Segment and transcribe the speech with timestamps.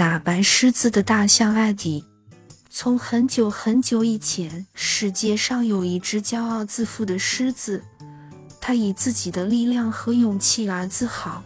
[0.00, 2.02] 打败狮子的大象艾迪。
[2.70, 7.84] 从很久很久以前，世界上有一只骄傲自负的狮子，
[8.62, 11.44] 它以自己的力量和勇气而自豪。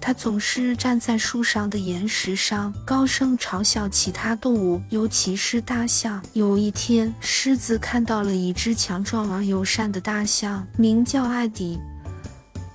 [0.00, 6.22] 它总是站在树上的岩石上，高声嘲笑其他动物，尤其是大象。
[6.32, 11.80] 有一天，狮子看到了一只强壮而友善的大象，名叫艾迪。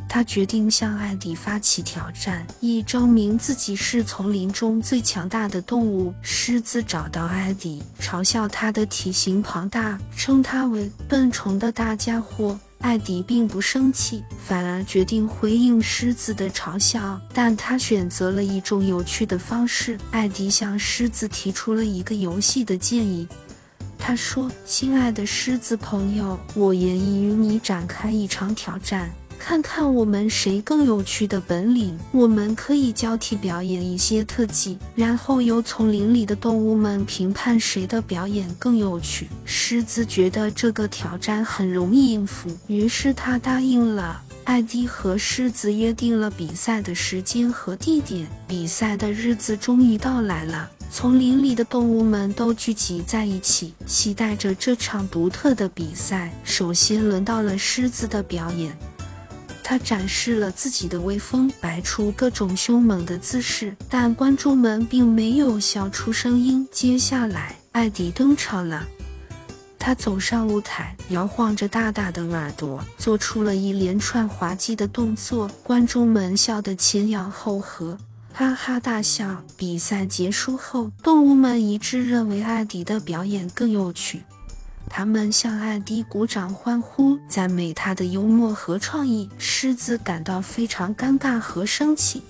[0.10, 6.12] 他决定向艾迪发起挑战，以证明自己是丛林中最强大的动物。
[6.23, 12.59] 狮子找到艾迪，嘲笑他的体型庞大，称他为笨虫的大家伙。
[12.80, 19.98] 艾迪并不生气，反而决定回应狮子的嘲笑，但他选择了一种有趣的方式。
[20.12, 23.28] 艾迪向狮子提出了一个游戏的建议。
[23.98, 31.97] 他说：“亲爱的狮子朋友，我愿意与你展开一场挑战。”看看我们谁更有趣的本领。
[32.11, 39.27] 我们可以交替表演一些特技，然后由丛林里的动物们评判谁的表演更有趣。
[39.45, 44.22] 狮子觉得这个挑战很容易应付，于是他答应了。
[44.44, 48.27] 艾迪和狮子约定了比赛的时间和地点。
[48.47, 56.33] 比赛的日子终于到来了，丛林里的动物们都聚集在一起，期待着这场独特的比赛。
[56.44, 58.75] 首先轮到了狮子的表演。
[59.70, 66.67] 他展示了自己的威风，摆出各种凶猛的姿势，但观众们并没有笑出声音。
[66.72, 68.84] 接下来，艾迪登场了。
[69.78, 75.48] 他走上舞台，摇晃着大大的耳朵，做出了一连串滑稽的动作。
[75.61, 77.95] 观众们笑得前仰后合，
[78.33, 79.44] 哈哈大笑。
[79.56, 84.23] 比赛结束后，动物们一致认为艾迪的表演更有趣。
[84.90, 89.30] 他们向艾迪鼓掌欢呼，赞美他的幽默和创意。
[89.38, 92.23] 狮子感到非常尴尬和生气，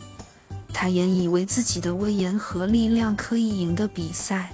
[0.74, 4.52] 他也以为自己的威严和力量可以赢得比赛。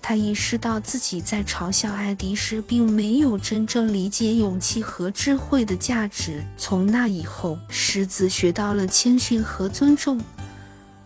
[0.00, 6.42] 他意识到自己在嘲笑艾迪时，并没有真正理解勇气和智慧的价值。
[6.56, 10.18] 从那以后，狮子学到了谦逊和尊重。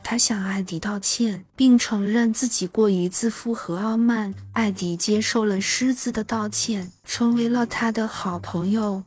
[0.04, 4.34] 他向艾迪道歉，并承认自己过于自负和傲慢。
[4.52, 9.02] 艾迪接受了狮子的道歉，成为了他的好朋友。